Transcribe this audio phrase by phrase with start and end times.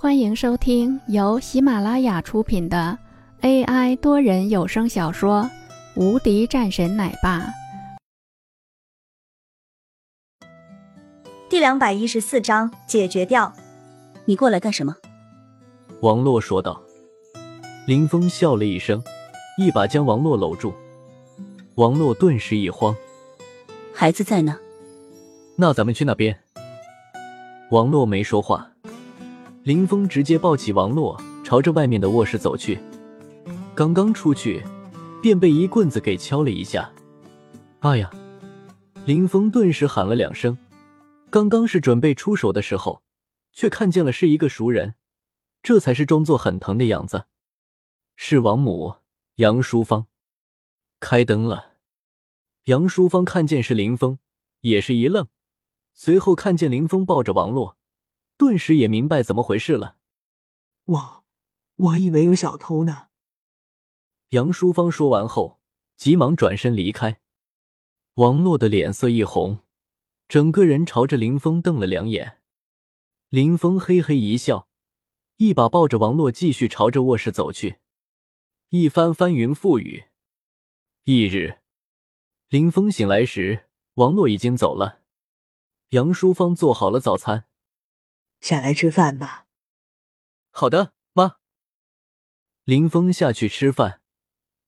[0.00, 2.96] 欢迎收听由喜马拉雅出品的
[3.40, 5.42] AI 多人有声小说
[6.00, 7.40] 《无敌战神奶爸》
[11.50, 13.52] 第两百一十四章解决掉。
[14.24, 14.94] 你过来干什么？
[16.00, 16.80] 王洛说道。
[17.88, 19.02] 林峰笑了一声，
[19.58, 20.72] 一把将王洛搂住。
[21.74, 22.94] 王洛顿时一慌
[23.92, 24.56] ：“孩子在呢。”
[25.58, 26.38] 那咱们去那边。
[27.72, 28.70] 王洛没说话。
[29.68, 31.14] 林峰直接抱起王洛，
[31.44, 32.80] 朝着外面的卧室走去。
[33.74, 34.64] 刚刚出去，
[35.20, 36.90] 便被一棍子给敲了一下。
[37.80, 38.10] 哎呀！
[39.04, 40.56] 林峰顿时喊了两声。
[41.28, 43.02] 刚刚是准备出手的时候，
[43.52, 44.94] 却看见了是一个熟人，
[45.62, 47.26] 这才是装作很疼的样子。
[48.16, 48.94] 是王母
[49.34, 50.06] 杨淑芳。
[50.98, 51.74] 开灯了。
[52.64, 54.18] 杨淑芳看见是林峰，
[54.62, 55.28] 也是一愣，
[55.92, 57.76] 随后看见林峰抱着王洛。
[58.38, 59.96] 顿时也明白怎么回事了。
[60.84, 61.24] 我
[61.74, 63.08] 我以为有小偷呢。
[64.30, 65.60] 杨淑芳说完后，
[65.96, 67.20] 急忙转身离开。
[68.14, 69.64] 王洛的脸色一红，
[70.28, 72.38] 整个人朝着林峰瞪了两眼。
[73.28, 74.68] 林峰嘿嘿一笑，
[75.38, 77.78] 一把抱着王洛，继续朝着卧室走去。
[78.68, 80.04] 一番翻云覆雨。
[81.04, 81.58] 翌日，
[82.48, 85.02] 林峰醒来时，王洛已经走了。
[85.88, 87.47] 杨淑芳做好了早餐。
[88.40, 89.46] 下来吃饭吧。
[90.50, 91.36] 好的，妈。
[92.64, 94.02] 林峰下去吃饭，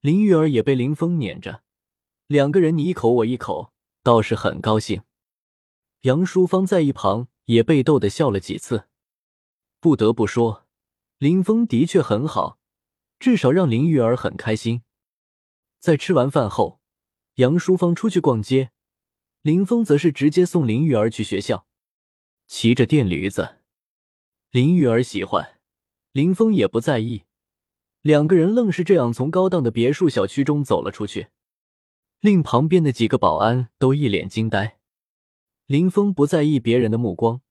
[0.01, 1.62] 林玉儿也被林峰撵着，
[2.27, 5.03] 两个人你一口我一口，倒是很高兴。
[6.03, 8.89] 杨淑芳在一旁也被逗得笑了几次。
[9.81, 10.67] 不得不说，
[11.19, 12.59] 林峰的确很好，
[13.19, 14.83] 至少让林玉儿很开心。
[15.79, 16.81] 在吃完饭后，
[17.34, 18.73] 杨淑芳出去逛街，
[19.43, 21.67] 林峰则是直接送林玉儿去学校，
[22.47, 23.59] 骑着电驴子。
[24.51, 25.61] 林玉儿喜欢，
[26.11, 27.23] 林峰也不在意，
[28.03, 31.29] 两个人愣是这样从高档的别墅小区中走了出去，
[32.19, 34.81] 令旁边的几个保安都一脸惊呆。
[35.66, 37.43] 林峰不在意别人的目光，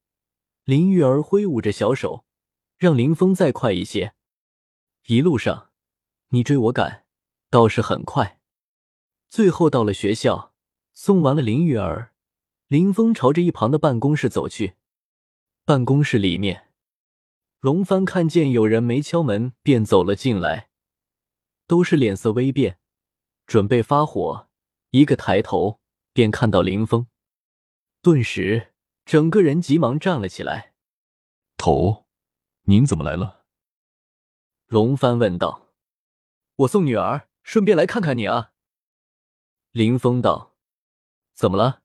[0.66, 2.26] 林玉儿挥舞着小手，
[2.78, 4.14] 让林峰再快一些。
[5.08, 5.70] 一路上
[6.32, 7.06] 你追我赶，
[7.50, 8.42] 倒是很快。
[9.30, 10.54] 最后到了学校，
[10.92, 12.12] 送完了林玉儿，
[12.68, 14.74] 林峰朝着一旁的办公室走去。
[15.64, 16.66] 办公室里面。
[17.60, 20.70] 龙帆看见有人没敲门，便走了进来，
[21.68, 22.80] 都是脸色微变，
[23.46, 24.48] 准备发火。
[24.92, 25.82] 一个抬头，
[26.14, 27.08] 便看到林峰，
[28.02, 30.74] 顿时整个人急忙站了起来。
[31.58, 32.08] 头，
[32.62, 33.44] 您怎么来了？
[34.68, 35.74] 龙帆问道。
[36.56, 38.54] 我送女儿，顺便来看看你啊。
[39.72, 40.56] 林峰道。
[41.34, 41.84] 怎么了？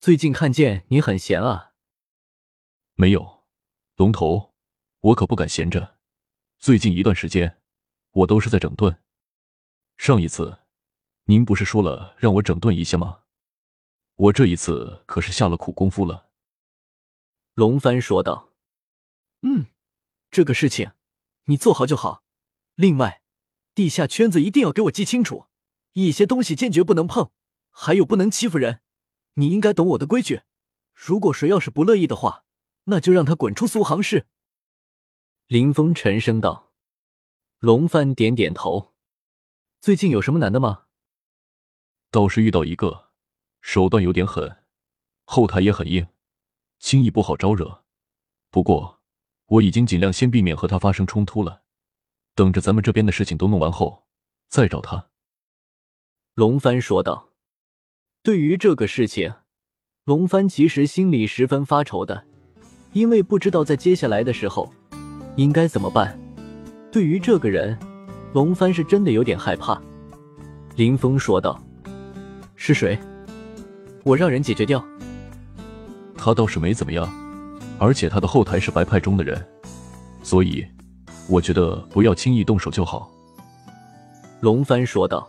[0.00, 1.74] 最近看见你很闲啊。
[2.94, 3.44] 没有，
[3.96, 4.47] 龙头。
[5.00, 5.96] 我可不敢闲着，
[6.58, 7.60] 最近一段时间，
[8.10, 9.00] 我都是在整顿。
[9.96, 10.58] 上一次，
[11.26, 13.20] 您不是说了让我整顿一下吗？
[14.16, 16.30] 我这一次可是下了苦功夫了。”
[17.54, 18.52] 龙帆说道。
[19.42, 19.66] “嗯，
[20.32, 20.90] 这个事情
[21.44, 22.24] 你做好就好。
[22.74, 23.22] 另外，
[23.76, 25.46] 地下圈子一定要给我记清楚，
[25.92, 27.30] 一些东西坚决不能碰，
[27.70, 28.80] 还有不能欺负人。
[29.34, 30.42] 你应该懂我的规矩。
[30.92, 32.44] 如果谁要是不乐意的话，
[32.84, 34.26] 那就让他滚出苏杭市。”
[35.48, 36.74] 林峰沉声道
[37.58, 38.92] ：“龙帆点点头。
[39.80, 40.82] 最近有什么难的吗？
[42.10, 43.08] 倒是遇到一个，
[43.62, 44.58] 手段有点狠，
[45.24, 46.06] 后台也很硬，
[46.78, 47.82] 轻易不好招惹。
[48.50, 49.00] 不过
[49.46, 51.62] 我已经尽量先避免和他发生冲突了，
[52.34, 54.06] 等着咱们这边的事情都弄完后
[54.50, 55.08] 再找他。”
[56.36, 57.30] 龙帆说道。
[58.22, 59.32] 对于这个事情，
[60.04, 62.26] 龙帆其实心里十分发愁的，
[62.92, 64.70] 因为不知道在接下来的时候。
[65.38, 66.18] 应该怎么办？
[66.90, 67.78] 对于这个人，
[68.32, 69.80] 龙帆是真的有点害怕。
[70.74, 71.62] 林峰说道
[72.56, 72.98] ：“是谁？
[74.02, 74.84] 我让人解决掉。”
[76.18, 77.08] 他倒是没怎么样，
[77.78, 79.40] 而且他的后台是白派中的人，
[80.24, 80.66] 所以
[81.28, 83.08] 我觉得不要轻易动手就好。”
[84.42, 85.28] 龙帆说道。